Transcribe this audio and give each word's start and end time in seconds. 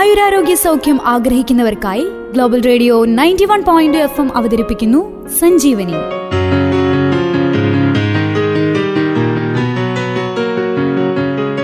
ആയുരാരോഗ്യ 0.00 0.54
സൗഖ്യം 0.54 1.06
ആഗ്രഹിക്കുന്നവർക്കായി 1.06 2.06
global 2.32 2.62
radio 2.62 3.04
ninety 3.04 3.44
one 3.44 3.62
point 3.64 3.98
F 3.98 4.20
M 4.20 4.36
അവതരിപ്പിക്കുന്നു 4.36 5.28
സഞ്ജീവനി. 5.28 5.92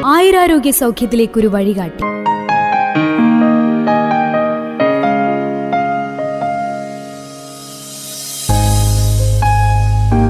ആയുരാരോഗ്യ 0.07 0.71
സൗഖ്യത്തിലേക്കൊരു 0.71 1.47
വഴികാട്ടി. 1.47 2.03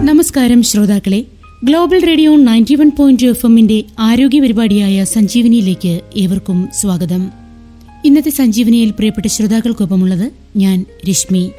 നമസ്കാരം 0.07 0.63
ശ്രോതാക്കളെ. 0.63 1.25
Global 1.65 2.07
radio 2.07 2.37
ninety 2.37 2.75
one 2.75 2.91
point 2.99 3.27
F 3.27 3.47
എമ്മിന്റെ 3.47 3.85
ആരോഗ്യ 3.99 4.41
പരിപാടിയായ 4.41 5.05
സഞ്ജീവനിയിലേക്ക് 5.05 6.01
ഏവർക്കും 6.17 6.69
സ്വാഗതം. 6.75 7.46
ഇന്നത്തെ 8.07 8.31
സഞ്ജീവനിയിൽ 8.31 8.91
പ്രിയപ്പെട്ട 8.91 9.27
ശ്രോതാക്കൾക്കൊപ്പമുള്ളത് 9.27 10.33
ഞാൻ 10.57 10.85
രശ്മി. 11.09 11.51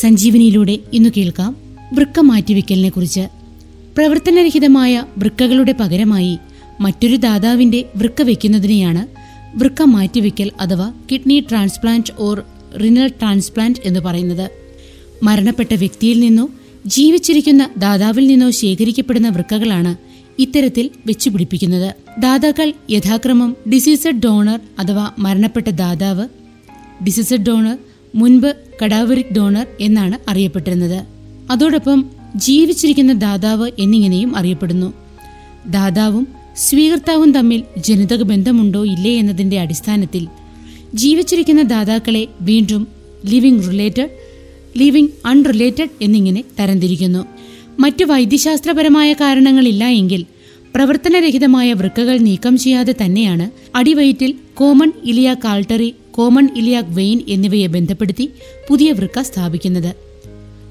സഞ്ജീവനിയിലൂടെ 0.00 0.78
ഇന്നു 0.92 1.10
കേൾക്കാം 1.16 1.56
വൃക്ക 1.92 2.20
മാറ്റിവെക്കലിനെ 2.20 2.88
കുറിച്ച് 2.88 3.28
പ്രവർത്തനരഹിതമായ 3.96 5.02
വൃക്കകളുടെ 5.18 5.72
പകരമായി 5.72 6.38
മറ്റൊരു 6.80 7.16
ദാതാവിന്റെ 7.16 7.84
വൃക്ക 7.96 8.22
വെക്കുന്നതിനെയാണ് 8.22 9.02
വൃക്ക 9.58 9.82
മാറ്റിവെക്കൽ 9.82 10.50
അഥവാ 10.60 10.92
kidney 11.12 11.40
transplant 11.40 12.12
or 12.18 12.42
renal 12.82 13.08
transplant 13.08 13.78
എന്ന് 13.84 14.00
പറയുന്നത്. 14.00 14.50
മരണപ്പെട്ട 15.22 15.74
വ്യക്തിയിൽ 15.74 16.20
നിന്നോ 16.20 16.50
ജീവിച്ചിരിക്കുന്ന 16.86 17.70
ദാതാവിൽ 17.78 18.26
നിന്നോ 18.26 18.50
ശേഖരിക്കപ്പെടുന്ന 18.50 19.28
വൃക്കകളാണ് 19.28 19.96
ഇത്തരത്തിൽ 20.38 20.90
വെച്ചുപിടിപ്പിക്കുന്നത്. 21.06 22.03
ദാതാക്കൾ 22.18 22.72
യഥാക്രമം 22.90 23.56
ഡിസീസഡ് 23.72 24.22
ഡോണർ 24.24 24.60
അഥവാ 24.78 25.10
മരണപ്പെട്ട 25.18 25.68
ദാതാവ്. 25.68 26.28
ഡിസീസഡ് 27.04 27.46
ഡോണർ 27.46 27.78
മുൻപ് 28.14 28.56
കഡാവറിക് 28.82 29.34
ഡോണർ 29.36 29.66
എന്നാണ് 29.80 30.30
അറിയപ്പെട്ടിരുന്നത്. 30.30 31.04
അതോടൊപ്പം 31.50 32.10
ജീവിച്ചിരിക്കുന്ന 32.36 33.12
ദാതാവ് 33.12 33.70
എന്നിങ്ങനെയും 33.78 34.36
അറിയപ്പെടുന്നു. 34.36 34.94
ദാതാവും 35.66 36.28
സ്വീകർത്താവും 36.56 37.32
തമ്മിൽ 37.32 37.64
ജനിതക 37.78 38.22
ബന്ധമുണ്ടോ 38.22 38.84
ഇല്ലേ 38.84 39.18
എന്നതിന്റെ 39.18 39.60
അടിസ്ഥാനത്തിൽ 39.60 40.28
ജീവിച്ചിരിക്കുന്ന 40.94 41.62
ദാതാക്കളെ 41.62 42.28
വീണ്ടും 42.40 42.88
ലിവിംഗ് 43.26 43.62
റിലേറ്റഡ് 43.68 44.10
ലിവിംഗ് 44.76 45.10
അൺറിലേറ്റഡ് 45.26 45.88
എന്നിങ്ങനെ 46.02 46.44
തരംതിരിക്കുന്നു. 46.60 47.26
മറ്റു 47.80 48.04
വൈദ്യശാസ്ത്രപരമായ 48.04 49.12
കാരണങ്ങളില്ല 49.12 49.84
എങ്കിൽ 49.84 50.26
പ്രവർത്തനരഹിതമായ 50.74 51.72
വൃക്കകൾ 51.72 52.16
നീക്കം 52.18 52.58
ചെയ്യാതെ 52.58 52.94
തന്നെയാണ് 53.04 53.76
അടിവയറ്റിൽ 53.76 54.34
common 54.54 54.92
iliac 55.04 55.36
artery 55.46 55.94
common 56.10 56.48
iliac 56.56 56.84
vein 56.88 57.20
എന്നിവയെ 57.28 57.66
ബന്ധപ്പെടുത്തി 57.66 58.30
പുതിയ 58.68 58.92
വൃക്ക 58.92 59.22
സ്ഥാപിക്കുന്നത്. 59.22 59.94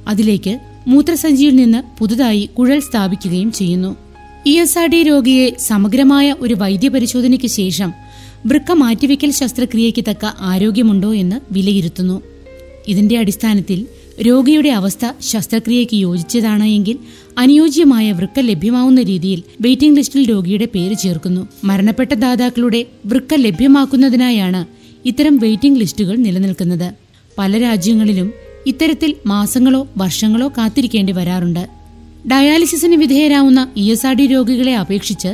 അതിലേക്ക് 0.07 0.59
മൂത്രസഞ്ചിയിൽ 0.87 1.55
നിന്ന് 1.55 1.99
പുതുതായി 1.99 2.49
കുഴൽ 2.59 2.79
സ്ഥാപിക്കുകയും 2.79 3.51
ചെയ്യുന്നു. 3.51 3.95
ഇ 4.45 4.59
എസ് 4.59 4.79
ആർ 4.79 4.87
ഡി 4.87 5.03
രോഗിയെ 5.03 5.55
സമഗ്രമായ 5.59 6.35
ഒരു 6.39 6.53
വൈദ്യപരിശോധനയ്ക്ക് 6.53 7.47
ശേഷം 7.47 7.93
വൃക്ക 8.45 8.71
മാറ്റിവെക്കൽ 8.71 9.31
ശസ്ത്രക്രിയയ്ക്ക് 9.31 10.05
തക്ക 10.09 10.25
ആരോഗ്യമുണ്ടോ 10.39 11.13
എന്ന് 11.13 11.39
വിലയിരുത്തുന്നു. 11.51 12.21
ഇതിന്റെ 12.87 13.17
അടിസ്ഥാനത്തിൽ 13.17 13.87
രോഗിയുടെ 14.21 14.69
അവസ്ഥ 14.69 15.11
ശസ്ത്രക്രിയയ്ക്ക് 15.21 15.95
യോജിച്ചതാണ് 15.95 16.63
എങ്കിൽ 16.63 16.97
അനുയോജ്യമായ 17.37 18.11
വൃക്ക 18.11 18.39
ലഭ്യമാവുന്ന 18.39 19.01
രീതിയിൽ 19.01 19.43
വെയിറ്റിംഗ് 19.61 19.97
ലിസ്റ്റിൽ 19.97 20.29
രോഗിയുടെ 20.29 20.65
പേര് 20.65 20.95
ചേർക്കുന്നു. 20.95 21.47
മരണപ്പെട്ട 21.63 22.13
ദാതാക്കളുടെ 22.13 22.85
വൃക്ക 23.05 23.33
ലഭ്യമാക്കുന്നതിനായാണ് 23.33 24.65
ഇത്തരം 25.05 25.37
വെയിറ്റിംഗ് 25.37 25.79
ലിസ്റ്റുകൾ 25.79 26.15
നിലനിൽക്കുന്നത്. 26.15 26.93
പല 27.37 27.57
രാജ്യങ്ങളിലും 27.57 28.33
ഇത്തരത്തിൽ 28.67 29.15
മാസങ്ങളോ 29.25 29.87
വർഷങ്ങളോ 29.97 30.47
കാത്തിരിക്കേണ്ടി 30.47 31.13
വരാറുണ്ട്. 31.13 31.82
ഡയാലിസിസിന് 32.31 32.95
വിധേയരാവുന്ന 32.95 33.67
ഇ 33.77 33.91
എസ് 33.91 34.07
ആർ 34.07 34.15
ഡി 34.15 34.27
രോഗികളെ 34.27 34.75
അപേക്ഷിച്ച് 34.75 35.27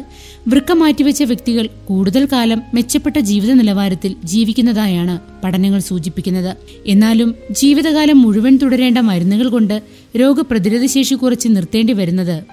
വൃക്ക 0.47 0.71
മാറ്റിവെച്ച 0.71 1.23
വ്യക്തികൾ 1.23 1.69
കൂടുതൽ 1.85 2.27
കാലം 2.31 2.61
മെച്ചപ്പെട്ട 2.73 3.17
ജീവിത 3.19 3.51
നിലവാരത്തിൽ 3.51 4.15
ജീവിക്കുന്നതായാണ് 4.23 5.19
പഠനങ്ങൾ 5.43 5.79
സൂചിപ്പിക്കുന്നത്. 5.79 6.57
എന്നാലും 6.87 7.35
ജീവിതകാലം 7.51 8.21
മുഴുവൻ 8.21 8.57
തുടരേണ്ട 8.57 8.97
മരുന്നുകൾ 8.97 9.49
കൊണ്ട് 9.49 9.81
രോഗപ്രതിരോധ 10.19 10.85
ശേഷി 10.85 11.15
കുറച്ച് 11.15 11.47
നിർത്തേണ്ടി 11.47 11.93
വരുന്നത് 11.93 12.43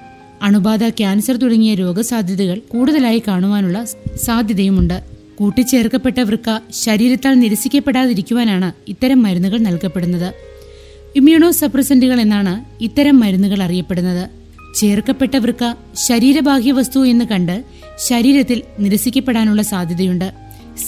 അണുബാധ 0.42 0.88
ക്യാൻസർ 0.88 1.36
തുടങ്ങിയ 1.36 1.74
രോഗസാധ്യതകൾ 1.74 2.58
കൂടുതലായി 2.68 3.22
കാണുവാനുള്ള 3.28 3.84
സാധ്യതയുമുണ്ട്. 4.16 5.02
കൂട്ടിച്ചേർക്കപ്പെട്ട 5.36 6.20
വൃക്ക 6.20 6.60
ശരീരത്താൽ 6.70 7.34
നിരസിക്കപ്പെടാതിരിക്കുവാനാണ് 7.34 8.72
ഇത്തരം 8.88 9.22
മരുന്നുകൾ 9.22 9.58
നൽകപ്പെടുന്നത്. 9.58 10.55
ഇമ്മ്യൂണോ 11.16 11.50
സപ്രസന്റുകൾ 11.50 12.20
എന്നാണ് 12.20 12.84
ഇത്തരം 12.84 13.20
മരുന്നുകൾ 13.20 13.62
അറിയപ്പെടുന്നത്. 13.62 14.30
ചേർക്കപ്പെട്ട 14.74 15.36
വൃക്ക 15.36 15.74
ശരീരബാഹ്യ 16.08 16.72
വസ്തു 16.72 17.06
എന്ന് 17.06 17.24
കണ്ട് 17.24 17.64
ശരീരത്തിൽ 18.08 18.62
നിരസിക്കപ്പെടാനുള്ള 18.78 19.62
സാധ്യതയുണ്ട്. 19.62 20.32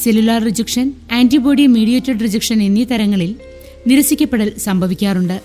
Cellular 0.02 0.42
rejection 0.44 0.92
antibody 1.12 1.66
mediated 1.66 2.20
rejection 2.20 2.62
എന്നീ 2.62 2.84
തരങ്ങളിൽ 2.84 3.34
നിരസിക്കപ്പെടൽ 3.86 4.52
സംഭവിക്കാറുണ്ട്. 4.58 5.40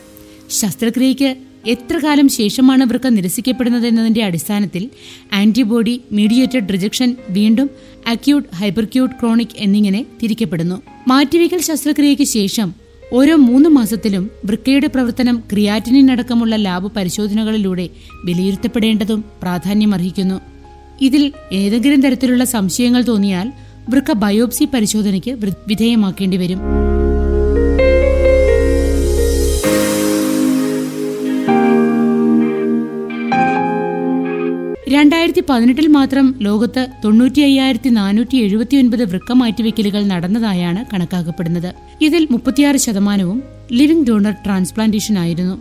ശസ്ത്രക്രിയയ്ക്ക് 0.50 1.36
എത്ര 1.66 1.98
കാലം 1.98 2.30
ശേഷമാണ് 2.30 2.84
വൃക്ക 2.84 3.08
നിരസിക്കപ്പെടുന്നതെന്നതിന്റെ 3.08 4.24
അടിസ്ഥാനത്തിൽ 4.24 4.90
ആന്റിബോഡി 5.34 6.02
മീഡിയേറ്റഡ് 6.12 6.74
റിജക്ഷൻ 6.74 7.16
വീണ്ടും 7.30 7.70
അക്യൂട്ട് 8.08 8.56
ഹൈപ്പർക്യൂട്ട് 8.56 9.16
ക്രോണിക് 9.22 9.58
എന്നിങ്ങനെ 9.58 10.06
തിരിക്കപ്പെടുന്നു. 10.24 10.82
മാറ്റിവയ്ക്കൽ 11.08 11.62
ശസ്ത്രക്രിയയ്ക്ക് 11.62 12.24
ശേഷം 12.24 12.83
ഓരോ 13.14 13.36
മൂന്ന് 13.36 13.70
മാസത്തിലും 13.70 14.30
വൃക്കയുടെ 14.46 14.88
പ്രവർത്തനം 14.88 15.44
ക്രിയാറ്റിനിൻ 15.52 16.12
അടക്കമുള്ള 16.12 16.56
ലാബ് 16.56 16.92
പരിശോധനകളിലൂടെ 16.92 17.90
വിലയിരുത്തപ്പെടേണ്ടതും 18.26 19.26
പ്രാധാന്യമർഹിക്കുന്നു. 19.42 20.42
ഇതിൽ 21.02 21.34
ഏതെങ്കിലും 21.52 22.02
തരത്തിലുള്ള 22.02 22.44
സംശയങ്ങൾ 22.44 23.02
തോന്നിയാൽ 23.02 23.52
വൃക്ക 23.90 24.12
ബയോപ്സി 24.12 24.68
പരിശോധനയ്ക്ക് 24.74 25.32
വിധേയമാക്കേണ്ടി 25.68 26.38
വരും. 26.38 26.83
രണ്ടായിരത്തി 35.44 35.62
പതിനെട്ടിൽ 35.62 35.88
മാത്രം 35.96 36.26
ലോകത്ത് 36.46 36.82
തൊണ്ണൂറ്റി 37.04 37.42
അയ്യായിരത്തി 37.42 37.90
നാനൂറ്റി 37.98 38.36
എഴുപത്തിയൊൻപത് 38.46 39.04
വൃക്ക 39.12 39.32
മാറ്റിവെക്കലുകൾ 39.40 40.02
നടന്നതായാണ് 40.12 40.82
കണക്കാക്കപ്പെടുന്നത്. 40.92 41.68
ഇതിൽ 42.02 42.28
മുപ്പത്തിയാറ് 42.32 42.80
ശതമാനവും 42.86 43.40
ലിവിംഗ് 43.72 44.06
ഡോണർ 44.10 44.36
ട്രാൻസ്പ്ലാന്റേഷൻ 44.46 45.18
ആയിരുന്നു. 45.24 45.56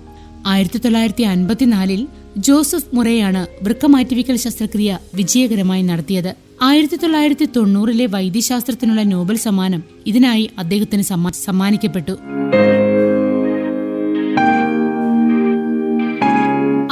ആയിരത്തി 0.47 0.79
തൊള്ളായിരത്തി 0.85 1.25
അൻപത്തിനാലിൽ 1.33 2.03
ജോസഫ് 2.37 2.95
മുറയാണ് 2.97 3.43
വൃക്ക 3.65 3.87
മാറ്റിവെക്കൽ 3.87 4.37
ശസ്ത്രക്രിയ 4.37 4.99
വിജയകരമായി 5.15 5.83
നടത്തിയത്. 5.83 6.33
ആയിരത്തി 6.63 6.97
തൊള്ളായിരത്തി 6.97 7.49
തൊണ്ണൂറിലെ 7.57 8.07
വൈദ്യശാസ്ത്രത്തിനുള്ള 8.07 9.03
നോബൽ 9.03 9.37
സമ്മാനം 9.47 9.83
ഇതിനായി 10.07 10.51
അദ്ദേഹത്തിന് 10.59 11.03
സമ്മാനിക്കപ്പെട്ടു. 11.47 12.17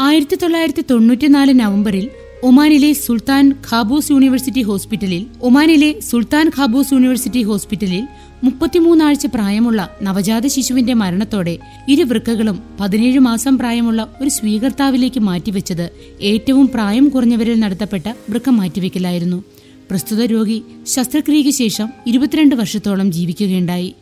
ആയിരത്തി 0.09 0.37
തൊള്ളായിരത്തി 0.43 0.83
തൊണ്ണൂറ്റിനാല് 0.91 1.53
നവംബറിൽ 1.61 2.07
ഒമാനിലെ 2.43 2.93
സുൽത്താൻ 2.93 3.51
ഖാബൂസ് 3.71 4.11
യൂണിവേഴ്സിറ്റി 4.13 4.63
ഹോസ്പിറ്റലിൽ 4.63 5.27
ഒമാനിലെ 5.43 6.01
സുൽത്താൻ 6.01 6.51
ഖാബൂസ് 6.59 6.93
യൂണിവേഴ്സിറ്റി 6.93 7.43
ഹോസ്പിറ്റലിൽ 7.43 8.05
മുപ്പത്തിമൂന്നാഴ്ച 8.45 9.27
പ്രായമുള്ള 9.27 9.81
നവജാത 10.03 10.47
ശിശുവിന്റെ 10.47 10.95
മരണത്തോടെ 10.95 11.55
ഇരു 11.89 12.03
വൃക്കകളും 12.03 12.63
പതിനേഴ് 12.81 13.19
മാസം 13.19 13.59
പ്രായമുള്ള 13.59 14.15
ഒരു 14.21 14.29
സ്വീകർത്താവിലേക്ക് 14.29 15.21
മാറ്റിവെച്ചത് 15.21 15.87
ഏറ്റവും 16.23 16.67
പ്രായം 16.67 17.09
കുറഞ്ഞവരിൽ 17.09 17.61
നടത്തപ്പെട്ട 17.61 18.07
വൃക്ക 18.31 18.51
മാറ്റിവെക്കലായിരുന്നു. 18.51 19.45
പ്രസ്തുത 19.91 20.23
രോഗി 20.25 20.59
ശസ്ത്രക്രിയയ്ക്ക് 20.87 21.51
ശേഷം 21.51 21.89
ഇരുപത്തിരണ്ട് 22.07 22.55
വർഷത്തോളം 22.55 23.13
ജീവിക്കുകയുണ്ടായി. 23.13 23.95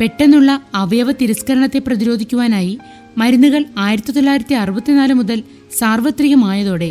പെട്ടെന്നുള്ള 0.00 0.60
അവയവ 0.74 1.10
തിരസ്കരണത്തെ 1.12 1.78
പ്രതിരോധിക്കുവാനായി 1.78 2.78
മരുന്നുകൾ 3.18 3.64
ആയിരത്തി 3.78 4.12
തൊള്ളായിരത്തി 4.12 4.54
അറുപത്തിനാല് 4.54 5.14
മുതൽ 5.14 5.38
സാർവത്രികമായതോടെ 5.78 6.90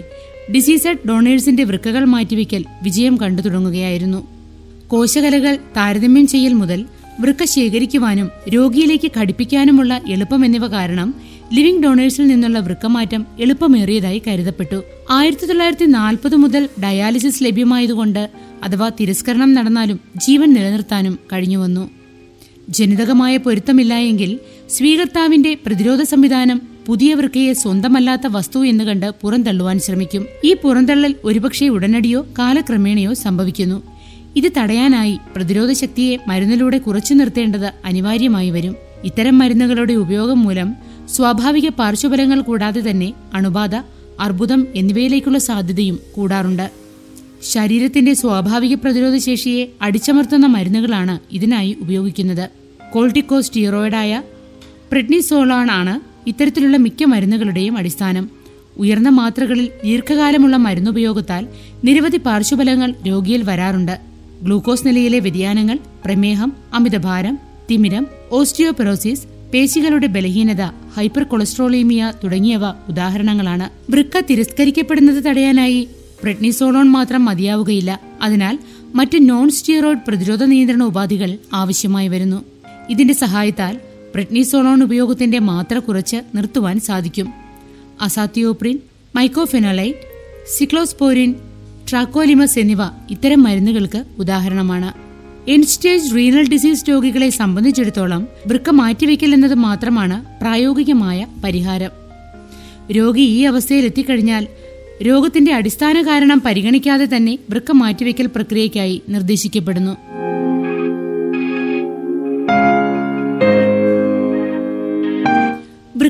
ഡിസീസഡ് 0.55 1.07
ഡോണേഴ്സിന്റെ 1.07 1.63
വൃക്കകൾ 1.63 2.05
മാറ്റിവെക്കൽ 2.05 2.65
വിജയം 2.83 3.17
കണ്ടു 3.17 3.41
തുടങ്ങുകയായിരുന്നു. 3.41 4.27
കോശകലകൾ 4.87 5.55
താരതമ്യം 5.77 6.27
ചെയ്യൽ 6.27 6.53
മുതൽ 6.53 6.85
വൃക്ക 7.19 7.45
ശേഖരിക്കുവാനും 7.45 8.31
രോഗിയിലേക്ക് 8.49 9.11
ഘടിപ്പിക്കാനുമുള്ള 9.17 10.01
എളുപ്പം 10.07 10.45
എന്നിവ 10.45 10.67
കാരണം 10.67 11.13
ലിവിംഗ് 11.53 11.83
ഡോണേഴ്സിൽ 11.83 12.27
നിന്നുള്ള 12.27 12.59
വൃക്കമാറ്റം 12.59 13.25
എളുപ്പമേറിയതായി 13.39 14.21
കരുതപ്പെട്ടു. 14.27 14.83
ആയിരത്തി 15.09 15.45
തൊള്ളായിരത്തി 15.45 15.85
നാൽപ്പത് 15.85 16.35
മുതൽ 16.35 16.69
ഡയാലിസിസ് 16.83 17.43
ലഭ്യമായതുകൊണ്ട് 17.43 18.29
അഥവാ 18.63 18.89
തിരസ്കരണം 18.89 19.53
നടന്നാലും 19.53 19.99
ജീവൻ 20.17 20.53
നിലനിർത്താനും 20.53 21.19
കഴിഞ്ഞുവന്നു. 21.33 21.89
ജനിതകമായ 22.69 23.37
പൊരുത്തമില്ലായെങ്കിൽ 23.37 24.39
സ്വീകർത്താവിന്റെ 24.69 25.57
പ്രതിരോധ 25.65 26.01
സംവിധാനം 26.03 26.68
പുതിയ 26.89 27.13
വൃക്കയെ 27.13 27.53
സ്വന്തമല്ലാത്ത 27.53 28.21
വസ്തു 28.27 28.65
എന്ന് 28.65 28.83
കണ്ട് 28.83 29.11
പുറന്തള്ളുവാൻ 29.21 29.79
ശ്രമിക്കും. 29.79 30.25
ഈ 30.43 30.53
പുറന്തള്ളൽ 30.53 31.15
ഒരുപക്ഷെ 31.23 31.67
ഉടനടിയോ 31.67 32.25
കാലക്രമേണയോ 32.39 33.13
സംഭവിക്കുന്നു. 33.13 33.83
ഇത് 34.35 34.51
തടയാനായി 34.57 35.19
പ്രതിരോധ 35.35 35.71
ശക്തിയെ 35.71 36.17
മരുന്നിലൂടെ 36.27 36.77
കുറച്ചു 36.77 37.13
നിർത്തേണ്ടത് 37.13 37.73
അനിവാര്യമായി 37.85 38.49
വരും. 38.49 38.75
ഇത്തരം 39.03 39.37
മരുന്നുകളുടെ 39.37 39.93
ഉപയോഗം 39.93 40.41
മൂലം 40.41 40.75
സ്വാഭാവിക 41.15 41.69
പാർശ്വഫലങ്ങൾ 41.69 42.41
കൂടാതെ 42.41 42.91
തന്നെ 42.91 43.13
അണുബാധ 43.33 43.75
അർബുദം 44.19 44.67
എന്നിവയിലേക്കുള്ള 44.75 45.37
സാധ്യതയും 45.37 45.99
കൂടാറുണ്ട്. 46.15 46.71
ശരീരത്തിന്റെ 47.43 48.13
സ്വാഭാവിക 48.13 48.75
പ്രതിരോധ 48.75 49.17
ശേഷിയെ 49.17 49.67
അടിച്ചമർത്തുന്ന 49.81 50.45
മരുന്നുകളാണ് 50.45 51.19
ഇതിനായി 51.31 51.77
ഉപയോഗിക്കുന്നത്. 51.81 52.49
കോൾട്ടിക്കോസ്റ്റിയറോയിഡായ 52.91 54.21
പ്രെഡ്നിസോളാൺ 54.91 55.71
ആണ് 55.71 56.08
ഇത്തരത്തിലുള്ള 56.29 56.77
മിക്ക 56.77 57.03
മരുന്നുകളുടെയും 57.03 57.77
അടിസ്ഥാനം 57.77 58.25
ഉയർന്ന 58.77 59.09
മാത്രകളിൽ 59.09 59.69
ദീർഘകാലമുള്ള 59.83 60.57
മരുന്നുപയോഗത്താൽ 60.57 61.43
നിരവധി 61.83 62.17
പാർശ്വഫലങ്ങൾ 62.17 62.93
രോഗിയിൽ 63.07 63.41
വരാറുണ്ട്. 63.43 63.95
ഗ്ലൂക്കോസ് 64.43 64.87
നിലയിലെ 64.87 65.19
വ്യതിയാനങ്ങൾ 65.19 65.77
പ്രമേഹം 66.05 66.53
അമിതഭാരം 66.73 67.35
തിമിരം 67.69 68.07
ഓസ്റ്റിയോപെറോസിസ് 68.31 69.25
പേശികളുടെ 69.53 70.07
ബലഹീനത 70.07 70.63
ഹൈപ്പർ 70.95 71.23
കൊളസ്ട്രോളീമിയ 71.23 72.13
തുടങ്ങിയവ 72.23 72.65
ഉദാഹരണങ്ങളാണ്. 72.89 73.91
വൃക്ക 73.91 74.21
തിരസ്കരിക്കപ്പെടുന്നത് 74.29 75.23
തടയാനായി 75.23 75.79
പ്രെഡ്നിസോളോൺ 76.21 76.87
മാത്രം 76.89 77.25
മതിയാവുകയില്ല. 77.25 77.91
അതിനാൽ 78.21 78.55
മറ്റ് 78.95 79.29
നോൺ 79.29 79.49
സ്റ്റിയറോയിഡ് 79.49 80.05
പ്രതിരോധ 80.07 80.43
നിയന്ത്രണ 80.43 80.83
ഉപാധികൾ 80.83 81.37
ആവശ്യമായി 81.53 82.07
വരുന്നു. 82.07 82.39
ഇതിന്റെ 82.89 83.13
സഹായത്താൽ 83.13 83.75
പ്രെഡ്നിസോളോൺ 84.13 84.83
ഉപയോഗത്തിന്റെ 84.83 85.39
മാത്ര 85.39 85.77
കുറച്ച് 85.77 86.17
നിർത്തുവാൻ 86.35 86.79
സാധിക്കും. 86.79 87.33
അസാത്തിയോപ്രിൻ 88.01 88.79
മൈക്കോഫെനോലൈറ്റ് 89.15 89.97
സിക്ലോസ്പോരിൻ 90.57 91.35
ട്രാക്കോലിമസ് 91.89 92.59
എന്നിവ 92.59 92.77
ഇത്തരം 93.09 93.43
മരുന്നുകൾക്ക് 93.43 94.05
ഉദാഹരണമാണ്. 94.17 94.93
എൻഡ് 95.49 95.65
സ്റ്റേജ് 95.65 96.15
റീനൽ 96.15 96.49
ഡിസീസ് 96.49 96.89
രോഗികളെ 96.89 97.29
സംബന്ധിച്ചിടത്തോളം 97.29 98.27
വൃക്ക 98.47 98.69
മാറ്റിവെക്കൽ 98.69 99.33
എന്നത് 99.33 99.53
മാത്രമാണ് 99.53 100.25
പ്രായോഗികമായ 100.41 101.27
പരിഹാരം. 101.43 101.89
രോഗി 102.91 103.21
ഈ 103.21 103.43
അവസ്ഥയിൽ 103.43 103.85
എത്തിക്കഴിഞ്ഞാൽ 103.85 104.47
രോഗത്തിന്റെ 105.01 105.53
അടിസ്ഥാന 105.53 106.01
കാരണം 106.07 106.41
പരിഗണിക്കാതെ 106.45 107.07
തന്നെ 107.15 107.39
വൃക്ക 107.49 107.71
മാറ്റിവെക്കൽ 107.71 108.27
പ്രക്രിയയ്ക്കായി 108.27 109.01
നിർദ്ദേശിക്കപ്പെടുന്നു. 109.09 109.97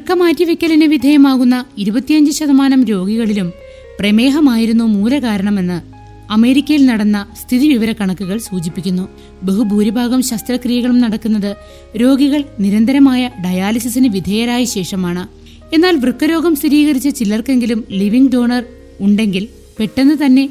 വൃക്ക 0.09 0.21
മാറ്റിവെക്കലിന് 0.21 0.85
വിധേയമാകുന്ന 0.91 1.55
ഇരുപത്തിയഞ്ച് 1.77 2.31
ശതമാനം 2.31 2.81
രോഗികളിലും 2.91 3.49
പ്രമേഹമായിരുന്നു 3.97 4.85
മൂലകാരണമെന്ന് 4.93 5.75
അമേരിക്കയിൽ 6.35 6.85
നടന്ന 6.85 7.17
സ്ഥിതിവിവര 7.41 7.91
കണക്കുകൾ 7.91 8.37
സൂചിപ്പിക്കുന്നു. 8.37 9.05
ബഹുഭൂരിഭാഗം 9.43 10.21
ശസ്ത്രക്രിയകളും 10.29 10.97
നടക്കുന്നത് 11.03 11.51
രോഗികൾ 12.01 12.43
നിരന്തരമായ 12.59 13.29
ഡയാലിസിസിന് 13.45 14.09
വിധേയരായ 14.15 14.63
ശേഷമാണ്. 14.75 15.25
എന്നാൽ 15.73 15.95
വൃക്കരോഗം 16.05 16.55
സ്ഥിരീകരിച്ച 16.55 17.11
ചിലർക്കെങ്കിലും 17.19 17.83
ലിവിംഗ് 17.91 18.31
ഡോണർ 18.35 18.63
ഉണ്ടെങ്കിൽ 18.99 19.45
പെട്ടെന്ന് 19.79 20.15
തന്നെ 20.25 20.45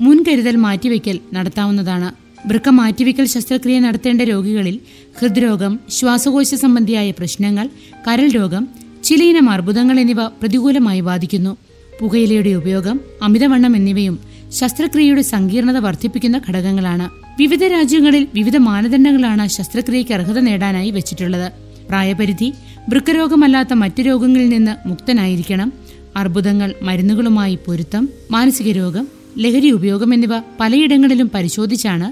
മുൻകരുതൽ 0.00 0.58
മാറ്റിവെക്കൽ 0.66 1.18
നടത്താവുന്നതാണ്. 1.32 2.10
വൃക്ക 2.46 2.68
മാറ്റിവെക്കൽ 2.78 3.26
ശസ്ത്രക്രിയ 3.34 3.78
നടത്തേണ്ട 3.78 4.22
രോഗികളിൽ 4.22 4.78
ഹൃദ്രോഗം 5.18 5.74
ശ്വാസകോശ 5.98 6.54
സംബന്ധിയായ 6.54 7.10
പ്രശ്നങ്ങൾ 7.18 7.66
കരൾ 8.08 8.28
രോഗം 8.38 8.81
ചിലയിനം 9.04 9.50
അർബുദങ്ങൾ 9.50 10.00
എന്നിവ 10.00 10.26
പ്രതികൂലമായി 10.26 11.00
ബാധിക്കുന്നു. 11.00 11.56
പുകയിലയുടെ 12.00 12.50
ഉപയോഗം 12.50 13.00
അമിതവണ്ണം 13.22 13.76
എന്നിവയും 13.76 14.18
ശസ്ത്രക്രിയയുടെ 14.52 15.22
സങ്കീർണത 15.22 15.78
വർദ്ധിപ്പിക്കുന്ന 15.78 16.40
ഘടകങ്ങളാണ്. 16.48 17.10
വിവിധ 17.38 17.64
രാജ്യങ്ങളിൽ 17.64 18.28
വിവിധ 18.34 18.56
മാനദണ്ഡങ്ങളാണ് 18.56 19.46
ശസ്ത്രക്രിയയ്ക്ക് 19.46 20.12
അർഹത 20.12 20.38
നേടാനായി 20.38 20.90
വെച്ചിട്ടുള്ളത്. 20.90 21.52
പ്രായപരിധി 21.88 22.52
വൃക്കരോഗമല്ലാത്ത 22.88 23.72
മറ്റു 23.72 24.02
രോഗങ്ങളിൽ 24.02 24.48
നിന്ന് 24.48 24.88
മുക്തനായിരിക്കണം. 24.88 25.72
അർബുദങ്ങൾ 26.16 26.74
മരുന്നുകളുമായി 26.82 27.58
പൊരുത്തം 27.66 28.08
മാനസിക 28.30 28.70
രോഗം 28.70 29.08
ലഹരി 29.38 29.70
ഉപയോഗം 29.70 30.14
എന്നിവ 30.14 30.30
പലയിടങ്ങളിലും 30.60 31.30
പരിശോധിച്ചാണ് 31.34 32.08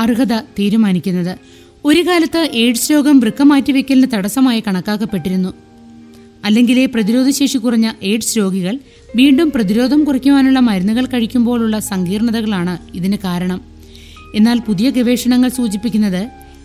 അർഹത 0.00 0.40
തീരുമാനിക്കുന്നത്. 0.58 1.38
ഒരു 1.84 2.00
കാലത്ത് 2.06 2.48
എയ്ഡ്സ് 2.52 2.92
രോഗം 2.92 3.20
വൃക്ക 3.20 3.42
മാറ്റിവെക്കലിന് 3.42 4.06
തടസ്സമായി 4.14 4.62
കണക്കാക്കപ്പെട്ടിരുന്നു. 4.66 5.52
അല്ലെങ്കിലേ 6.44 6.86
പ്രതിരോധശേഷി 6.86 7.58
കുറഞ്ഞ 7.58 7.92
എയ്ഡ്സ് 8.02 8.38
രോഗികൾ 8.38 8.78
വീണ്ടും 9.16 9.52
പ്രതിരോധം 9.54 10.04
കുറയ്ക്കുവാനുള്ള 10.04 10.60
മരുന്നുകൾ 10.60 11.06
കഴിക്കുമ്പോഴുള്ള 11.06 11.78
സങ്കീർണതകളാണ് 11.78 12.96
ഇതിന് 12.96 13.16
കാരണം. 13.24 13.60
എന്നാൽ 14.34 14.58
പുതിയ 14.58 14.90
ഗവേഷണങ്ങൾ 14.90 15.48
സൂചിപ്പിക്കുന്നത് 15.48 16.22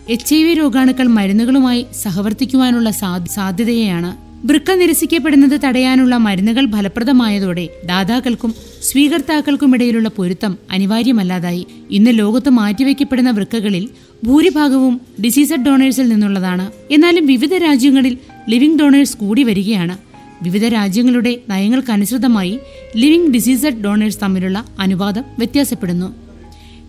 എച്ച് 0.08 0.34
ഐ 0.34 0.44
വി 0.44 0.54
രോഗാണുക്കൾ 0.54 1.06
മരുന്നുകളുമായി 1.06 1.86
സഹവർത്തിക്കുവാനുള്ള 2.02 2.90
സാധ്യതയാണ് 3.34 4.10
വൃക്ക 4.46 4.70
നിരസിക്കപ്പെടുന്നത് 4.70 5.60
തടയാനുള്ള 5.64 6.16
മരുന്നുകൾ 6.16 6.66
ഫലപ്രദമായതോടെ 6.70 7.68
ദാതാക്കൾക്കും 7.84 8.54
സ്വീകർത്താക്കൾക്കുമിടയിലുള്ള 8.82 10.08
പൊരുത്തം 10.08 10.58
അനിവാര്യമല്ലാതായി. 10.70 11.66
ഇന്ന് 11.90 12.18
ലോകത്ത് 12.18 12.50
മാറ്റിവെക്കപ്പെടുന്ന 12.50 13.30
വൃക്കകളിൽ 13.30 13.88
ഭൂരിഭാഗവും 14.24 15.00
ഡിസീസഡ് 15.24 15.64
ഡോണേഴ്സിൽ 15.66 16.08
നിന്നുള്ളതാണ്. 16.08 16.72
എന്നാലും 16.90 17.26
വിവിധ 17.26 17.54
രാജ്യങ്ങളിൽ 17.54 18.18
ലിവിംഗ് 18.48 18.78
ഡോണേഴ്സ് 18.78 19.16
കൂടി 19.16 19.42
വരികയാണ്. 19.42 19.98
വിവിധ 20.42 20.64
രാജ്യങ്ങളുടെ 20.66 21.36
നയങ്ങൾക്കനുസൃതമായി 21.48 22.58
ലിവിംഗ് 22.96 23.30
ഡിസീസഡ് 23.30 23.82
ഡോണേഴ്സ് 23.82 24.18
തമ്മിലുള്ള 24.22 24.64
അനുപാതം 24.80 25.24
വ്യത്യാസപ്പെടുന്നു. 25.38 26.14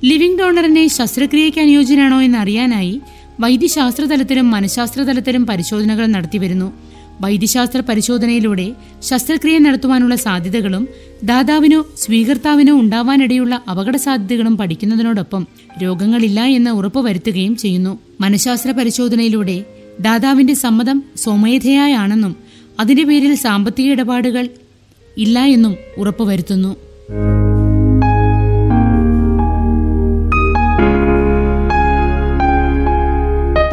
ലിവിംഗ് 0.03 0.39
ഡോണറിനെ 0.39 0.87
ശസ്ത്രക്രിയയ്ക്ക് 0.87 1.59
അനുയോജ്യനാണോ 1.59 2.21
എന്ന് 2.21 2.37
അറിയാനായി 2.37 3.01
വൈദ്യശാസ്ത്ര 3.39 4.05
തലത്തിലും 4.05 4.51
മനഃശാസ്ത്ര 4.51 5.01
തലത്തിലും 5.03 5.45
പരിശോധനകൾ 5.45 6.05
നടത്തിവരുന്നു. 6.05 6.90
വൈദ്യശാസ്ത്ര 7.21 7.79
പരിശോധനയിലൂടെ 7.79 8.75
ശസ്ത്രക്രിയ 8.99 9.57
നടത്തുവാനുള്ള 9.57 10.15
സാധ്യതകളും 10.15 10.87
ദാതാവിനോ 11.23 11.85
സ്വീകർത്താവിനോ 11.97 12.79
ഉണ്ടാവാനിടയുള്ള 12.79 13.61
അപകട 13.71 13.95
സാധ്യതകളും 13.95 14.57
പഠിക്കുന്നതിനോടൊപ്പം 14.57 15.47
രോഗങ്ങളില്ല 15.83 16.41
എന്ന് 16.41 16.71
ഉറപ്പുവരുത്തുകയും 16.71 17.55
ചെയ്യുന്നു. 17.55 17.99
മനഃശാസ്ത്ര 18.21 18.71
പരിശോധനയിലൂടെ 18.71 19.65
ദാതാവിന്റെ 19.99 20.53
സമ്മതം 20.53 21.03
സ്വമേധയായാണെന്നും 21.17 22.35
അതിന്റെ 22.79 23.03
പേരിൽ 23.03 23.35
സാമ്പത്തിക 23.35 23.91
ഇടപാടുകൾ 23.91 24.49
ഇല്ല 25.17 25.39
എന്നും 25.39 25.77
ഉറപ്പുവരുത്തുന്നു. 25.97 26.75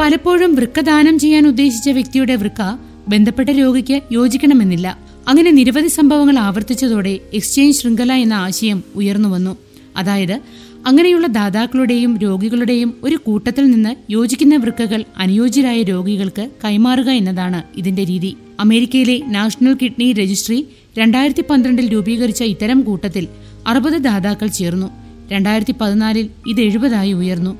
പലപ്പോഴും 0.01 0.55
വൃക്കദാനം 0.55 1.19
ചെയ്യാൻ 1.19 1.47
ഉദ്ദേശിച്ച 1.47 1.89
വ്യക്തിയുടെ 1.89 2.35
വൃക്ക 2.35 2.88
ബന്ധപ്പെട്ട 3.09 3.49
രോഗിക്ക് 3.49 4.01
യോജിക്കണമെന്നില്ല. 4.11 4.87
അങ്ങനെ 5.27 5.51
നിരവധി 5.51 5.87
സംഭവങ്ങൾ 5.87 6.39
ആവർത്തിച്ചതോടെ 6.39 7.19
എക്സ്ചേഞ്ച് 7.33 7.77
ശൃംഖല 7.79 8.13
എന്ന 8.13 8.33
ആശയം 8.33 8.83
ഉയർന്നു 8.95 9.29
വന്നു. 9.29 9.57
അതായത് 9.97 10.41
അങ്ങനെയുള്ള 10.85 11.27
ദാതാക്കളുടെയും 11.27 12.17
രോഗികളുടെയും 12.17 12.93
ഒരു 13.03 13.15
കൂട്ടത്തിൽ 13.15 13.71
നിന്ന് 13.71 13.95
യോജിക്കുന്ന 14.09 14.55
വൃക്കകൾ 14.55 15.03
അനുയോജ്യരായ 15.17 15.83
രോഗികൾക്ക് 15.83 16.49
കൈമാറുക 16.65 17.09
എന്നതാണ് 17.09 17.63
ഇതിന്റെ 17.77 18.03
രീതി. 18.03 18.31
അമേരിക്കയിലെ 18.59 19.21
നാഷണൽ 19.27 19.77
കിഡ്നി 19.81 20.13
രജിസ്ട്രി 20.13 20.65
രണ്ടായിരത്തി 20.97 21.43
പന്ത്രണ്ടിൽ 21.49 21.93
രൂപീകരിച്ച 21.93 22.43
ഇത്തരം 22.43 22.81
കൂട്ടത്തിൽ 22.81 23.27
അറുപത് 23.67 23.93
ദാതാക്കൾ 23.93 24.47
ചേർന്നു. 24.47 24.89
രണ്ടായിരത്തി 25.31 25.75
പതിനാലിൽ 25.81 26.29
ഇത് 26.47 26.61
എഴുപതായി 26.61 27.13
ഉയർന്നു. 27.13 27.57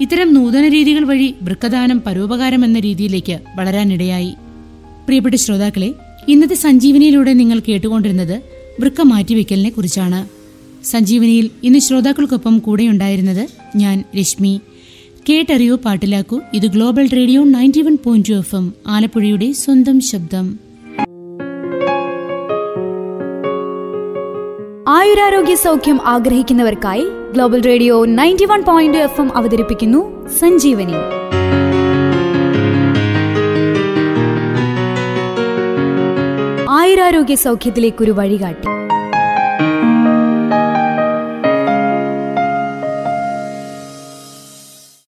ഇത്തരം 0.00 0.34
നൂതന 0.34 0.68
രീതികൾ 0.68 1.04
വഴി 1.04 1.34
വൃക്കദാനം 1.42 2.02
പരോപകാരം 2.06 2.64
എന്ന 2.64 2.78
രീതിയിലേക്ക് 2.80 3.38
വളരാനിടയായി. 3.56 4.34
പ്രിയപ്പെട്ട 5.06 5.36
ശ്രോതാക്കളെ 5.36 5.94
ഇന്നത്തെ 6.28 6.54
സഞ്ജീവനിയിലൂടെ 6.54 7.32
നിങ്ങൾ 7.32 7.58
കേട്ടുകൊണ്ടിരുന്നത് 7.68 8.42
വൃക്ക 8.80 9.00
മാറ്റിവെക്കലിനെ 9.02 9.70
കുറിച്ചാണ് 9.70 10.20
സഞ്ജീവനിയിൽ 10.84 11.50
ഇന്ന് 11.62 11.78
ശ്രോതാക്കൾക്കൊപ്പം 11.78 12.58
കൂടെയുണ്ടായിരുന്നത് 12.58 13.48
ഞാൻ 13.76 14.04
രശ്മി. 14.18 14.60
കേട്ടറിയോ 15.28 15.76
പാട്ടിലാക്കൂ 15.76 16.40
ഇത് 16.54 16.66
global 16.66 17.08
radio 17.08 17.44
ninety 17.44 17.82
one 17.82 17.98
point 18.04 18.32
F 18.32 18.56
M 18.56 18.74
ആലപ്പുഴയുടെ 18.86 19.52
സ്വന്തം 19.52 20.00
ശബ്ദം. 20.00 20.58
ആയുരാരോഗ്യ 24.88 25.54
സൗഖ്യം 25.54 26.06
ആഗ്രഹിക്കുന്നവർക്കായി 26.06 27.04
global 27.32 27.60
radio 27.62 28.04
ninety 28.04 28.44
one 28.44 28.62
point 28.62 28.98
F 28.98 29.20
M 29.20 29.36
അവതരിപ്പിക്കുന്നു 29.36 30.28
സഞ്ജീവനി. 30.38 31.21
ആയുരാരോഗ്യ 36.92 37.34
സൗഖ്യത്തിലേക്കൊരു 37.34 38.12
വഴികാട്ടി. 38.12 38.81